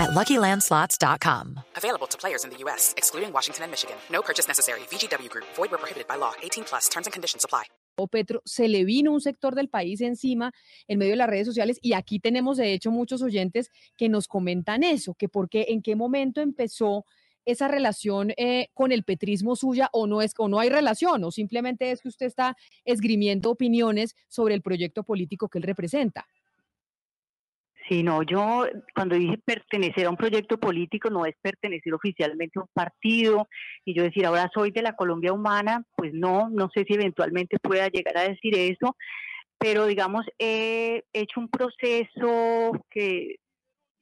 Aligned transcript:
at 0.00 0.10
LuckyLandSlots.com. 0.10 1.60
Available 1.76 2.06
to 2.08 2.18
players 2.18 2.44
in 2.44 2.50
the 2.50 2.56
U.S., 2.64 2.94
excluding 2.96 3.32
Washington 3.32 3.64
and 3.64 3.70
Michigan. 3.70 3.96
No 4.10 4.22
purchase 4.22 4.48
necessary. 4.48 4.80
VGW 4.90 5.28
Group. 5.28 5.46
Void 5.56 5.70
where 5.70 5.78
prohibited 5.78 6.08
by 6.08 6.16
law. 6.16 6.32
18 6.42 6.64
plus. 6.64 6.88
Terms 6.88 7.06
and 7.06 7.12
conditions 7.12 7.44
apply. 7.44 7.64
Petro, 8.08 8.40
se 8.44 8.68
le 8.68 8.84
vino 8.84 9.12
un 9.12 9.20
sector 9.20 9.54
del 9.54 9.68
país 9.68 10.00
encima 10.00 10.52
en 10.88 10.98
medio 10.98 11.12
de 11.12 11.16
las 11.16 11.28
redes 11.28 11.46
sociales 11.46 11.78
y 11.82 11.92
aquí 11.92 12.20
tenemos 12.20 12.56
de 12.56 12.72
hecho 12.72 12.90
muchos 12.90 13.22
oyentes 13.22 13.70
que 13.96 14.08
nos 14.08 14.26
comentan 14.26 14.82
eso, 14.82 15.14
que 15.14 15.28
por 15.28 15.48
qué, 15.48 15.66
en 15.68 15.82
qué 15.82 15.96
momento 15.96 16.40
empezó 16.40 17.04
esa 17.44 17.68
relación 17.68 18.32
eh, 18.36 18.68
con 18.74 18.92
el 18.92 19.02
petrismo 19.02 19.56
suya 19.56 19.88
o 19.92 20.06
no 20.06 20.22
es 20.22 20.34
o 20.38 20.48
no 20.48 20.60
hay 20.60 20.68
relación 20.68 21.24
o 21.24 21.30
simplemente 21.30 21.90
es 21.90 22.02
que 22.02 22.08
usted 22.08 22.26
está 22.26 22.56
esgrimiendo 22.84 23.50
opiniones 23.50 24.14
sobre 24.28 24.54
el 24.54 24.62
proyecto 24.62 25.04
político 25.04 25.48
que 25.48 25.58
él 25.58 25.64
representa. 25.64 26.26
Sí, 27.90 28.04
no, 28.04 28.22
yo 28.22 28.68
cuando 28.94 29.16
dije 29.16 29.36
pertenecer 29.44 30.06
a 30.06 30.10
un 30.10 30.16
proyecto 30.16 30.60
político 30.60 31.10
no 31.10 31.26
es 31.26 31.34
pertenecer 31.42 31.92
oficialmente 31.92 32.60
a 32.60 32.62
un 32.62 32.68
partido 32.72 33.48
y 33.84 33.96
yo 33.96 34.04
decir 34.04 34.24
ahora 34.24 34.48
soy 34.54 34.70
de 34.70 34.80
la 34.80 34.94
Colombia 34.94 35.32
humana, 35.32 35.82
pues 35.96 36.12
no, 36.14 36.48
no 36.50 36.70
sé 36.72 36.84
si 36.86 36.94
eventualmente 36.94 37.58
pueda 37.58 37.88
llegar 37.88 38.16
a 38.16 38.28
decir 38.28 38.56
eso, 38.56 38.96
pero 39.58 39.86
digamos 39.86 40.24
he 40.38 41.02
hecho 41.12 41.40
un 41.40 41.48
proceso 41.48 42.70
que 42.90 43.38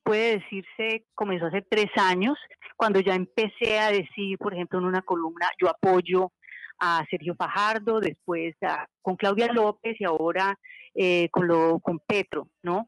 puede 0.03 0.41
decirse 0.41 1.07
comenzó 1.15 1.47
hace 1.47 1.63
tres 1.63 1.89
años, 1.97 2.37
cuando 2.77 3.01
ya 3.01 3.15
empecé 3.15 3.79
a 3.79 3.91
decir, 3.91 4.37
por 4.37 4.53
ejemplo, 4.53 4.81
en 4.81 4.85
una 4.85 5.01
columna, 5.01 5.47
yo 5.59 5.71
apoyo 5.71 6.33
a 6.79 7.07
Sergio 7.09 7.35
Fajardo, 7.37 8.01
después 8.01 8.55
con 9.01 9.17
Claudia 9.17 9.51
López 9.51 9.97
y 9.99 10.05
ahora 10.05 10.59
eh, 10.95 11.31
con, 11.31 11.49
lo, 11.49 11.81
con 11.81 12.01
Petro, 12.01 12.51
¿no? 12.63 12.87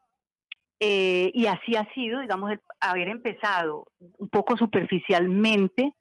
Eh, 0.83 1.31
y 1.35 1.47
así 1.47 1.77
ha 1.77 1.87
sido, 1.93 2.21
digamos, 2.21 2.53
haber 2.81 3.09
empezado 3.09 3.87
un 3.99 4.29
poco 4.31 4.57
superficialmente, 4.57 5.93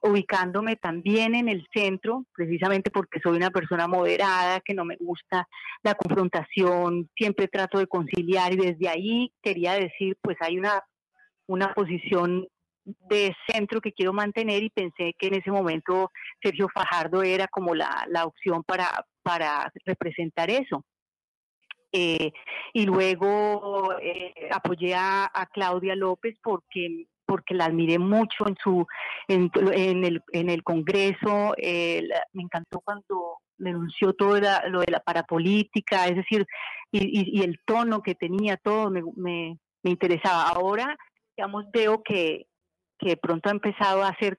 ubicándome 0.00 0.76
también 0.76 1.34
en 1.34 1.48
el 1.48 1.66
centro, 1.74 2.24
precisamente 2.32 2.92
porque 2.92 3.18
soy 3.20 3.36
una 3.36 3.50
persona 3.50 3.88
moderada, 3.88 4.60
que 4.60 4.74
no 4.74 4.84
me 4.84 4.96
gusta 4.96 5.48
la 5.82 5.94
confrontación, 5.96 7.10
siempre 7.16 7.48
trato 7.48 7.78
de 7.78 7.88
conciliar 7.88 8.52
y 8.52 8.58
desde 8.58 8.88
ahí 8.88 9.32
quería 9.42 9.72
decir, 9.72 10.16
pues 10.22 10.36
hay 10.40 10.56
una, 10.56 10.84
una 11.48 11.74
posición 11.74 12.46
de 12.84 13.34
centro 13.48 13.80
que 13.80 13.92
quiero 13.92 14.12
mantener 14.12 14.62
y 14.62 14.70
pensé 14.70 15.14
que 15.18 15.26
en 15.26 15.34
ese 15.34 15.50
momento 15.50 16.12
Sergio 16.40 16.68
Fajardo 16.72 17.24
era 17.24 17.48
como 17.48 17.74
la, 17.74 18.06
la 18.08 18.24
opción 18.24 18.62
para, 18.62 18.86
para 19.22 19.70
representar 19.84 20.48
eso. 20.48 20.84
Eh, 21.92 22.32
y 22.72 22.86
luego 22.86 23.98
eh, 24.00 24.48
apoyé 24.52 24.94
a, 24.94 25.30
Claudia 25.52 25.94
López 25.94 26.36
porque 26.42 27.06
porque 27.26 27.54
la 27.54 27.66
admiré 27.66 27.98
mucho 27.98 28.46
en 28.46 28.56
su 28.62 28.86
en, 29.28 29.50
el, 30.04 30.22
en 30.32 30.48
el 30.48 30.62
Congreso 30.62 31.54
me 31.58 32.42
encantó 32.42 32.80
cuando 32.80 33.38
denunció 33.58 34.14
todo 34.14 34.40
lo 34.68 34.80
de 34.80 34.90
la 34.90 35.00
parapolítica 35.00 36.06
es 36.06 36.16
decir 36.16 36.46
y, 36.90 37.38
y, 37.38 37.42
el 37.42 37.60
tono 37.66 38.02
que 38.02 38.14
tenía 38.14 38.56
todo 38.56 38.90
me, 38.90 39.02
me, 39.16 39.58
me, 39.82 39.90
interesaba. 39.90 40.48
Ahora 40.48 40.96
digamos 41.36 41.66
veo 41.70 42.02
que 42.02 42.46
que 42.98 43.16
pronto 43.16 43.48
ha 43.48 43.52
empezado 43.52 44.02
a 44.02 44.08
hacer 44.08 44.38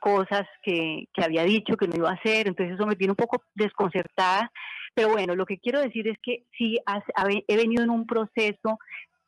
cosas 0.00 0.46
que, 0.62 1.08
que 1.12 1.24
había 1.24 1.44
dicho 1.44 1.76
que 1.76 1.88
no 1.88 1.96
iba 1.96 2.10
a 2.10 2.14
hacer 2.14 2.48
entonces 2.48 2.74
eso 2.74 2.86
me 2.86 2.96
tiene 2.96 3.12
un 3.12 3.16
poco 3.16 3.42
desconcertada 3.54 4.50
pero 4.96 5.10
bueno, 5.10 5.34
lo 5.34 5.44
que 5.44 5.58
quiero 5.58 5.80
decir 5.80 6.08
es 6.08 6.16
que 6.22 6.46
sí 6.56 6.78
he 7.48 7.56
venido 7.56 7.84
en 7.84 7.90
un 7.90 8.06
proceso 8.06 8.78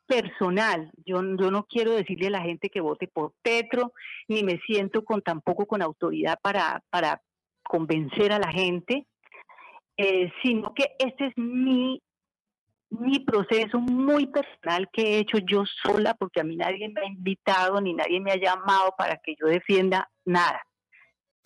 personal. 0.06 0.90
Yo, 1.04 1.20
yo 1.38 1.50
no 1.50 1.64
quiero 1.64 1.92
decirle 1.92 2.28
a 2.28 2.30
la 2.30 2.40
gente 2.40 2.70
que 2.70 2.80
vote 2.80 3.06
por 3.06 3.34
Petro, 3.42 3.92
ni 4.28 4.42
me 4.42 4.58
siento 4.66 5.04
con 5.04 5.20
tampoco 5.20 5.66
con 5.66 5.82
autoridad 5.82 6.38
para, 6.42 6.82
para 6.88 7.20
convencer 7.62 8.32
a 8.32 8.38
la 8.38 8.50
gente, 8.50 9.06
eh, 9.98 10.32
sino 10.42 10.72
que 10.72 10.86
este 10.98 11.26
es 11.26 11.32
mi, 11.36 12.00
mi 12.90 13.20
proceso 13.20 13.78
muy 13.80 14.26
personal 14.26 14.88
que 14.92 15.02
he 15.02 15.18
hecho 15.18 15.38
yo 15.38 15.64
sola, 15.82 16.14
porque 16.14 16.40
a 16.40 16.44
mí 16.44 16.56
nadie 16.56 16.88
me 16.88 17.02
ha 17.02 17.06
invitado 17.06 17.80
ni 17.80 17.94
nadie 17.94 18.20
me 18.20 18.32
ha 18.32 18.36
llamado 18.36 18.94
para 18.96 19.16
que 19.18 19.34
yo 19.40 19.46
defienda 19.46 20.10
nada. 20.24 20.62